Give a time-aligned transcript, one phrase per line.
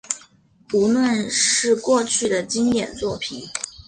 [0.73, 3.47] 无论是过去的经典作品